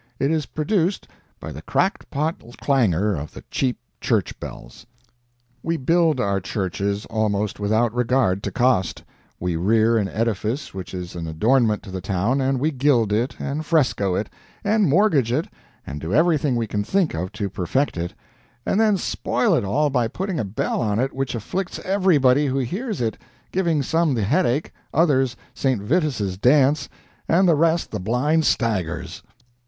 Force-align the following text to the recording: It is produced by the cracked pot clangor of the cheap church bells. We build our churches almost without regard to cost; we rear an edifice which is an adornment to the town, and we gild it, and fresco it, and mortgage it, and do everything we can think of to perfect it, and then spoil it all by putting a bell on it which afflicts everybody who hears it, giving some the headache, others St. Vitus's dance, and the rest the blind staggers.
It 0.17 0.31
is 0.31 0.47
produced 0.47 1.07
by 1.39 1.51
the 1.51 1.61
cracked 1.61 2.09
pot 2.09 2.37
clangor 2.59 3.13
of 3.15 3.33
the 3.35 3.43
cheap 3.51 3.77
church 4.01 4.39
bells. 4.39 4.87
We 5.61 5.77
build 5.77 6.19
our 6.19 6.39
churches 6.41 7.05
almost 7.05 7.59
without 7.59 7.93
regard 7.93 8.41
to 8.41 8.51
cost; 8.51 9.03
we 9.39 9.55
rear 9.55 9.97
an 9.99 10.07
edifice 10.07 10.73
which 10.73 10.95
is 10.95 11.15
an 11.15 11.27
adornment 11.27 11.83
to 11.83 11.91
the 11.91 12.01
town, 12.01 12.41
and 12.41 12.59
we 12.59 12.71
gild 12.71 13.13
it, 13.13 13.35
and 13.39 13.63
fresco 13.63 14.15
it, 14.15 14.27
and 14.63 14.89
mortgage 14.89 15.31
it, 15.31 15.49
and 15.85 16.01
do 16.01 16.11
everything 16.15 16.55
we 16.55 16.65
can 16.65 16.83
think 16.83 17.13
of 17.13 17.31
to 17.33 17.47
perfect 17.47 17.95
it, 17.95 18.15
and 18.65 18.79
then 18.81 18.97
spoil 18.97 19.53
it 19.53 19.63
all 19.63 19.91
by 19.91 20.07
putting 20.07 20.39
a 20.39 20.43
bell 20.43 20.81
on 20.81 20.97
it 20.99 21.13
which 21.13 21.35
afflicts 21.35 21.77
everybody 21.85 22.47
who 22.47 22.57
hears 22.57 23.01
it, 23.01 23.19
giving 23.51 23.83
some 23.83 24.15
the 24.15 24.23
headache, 24.23 24.73
others 24.95 25.35
St. 25.53 25.79
Vitus's 25.79 26.39
dance, 26.39 26.89
and 27.27 27.47
the 27.47 27.53
rest 27.53 27.91
the 27.91 27.99
blind 27.99 28.45
staggers. 28.45 29.21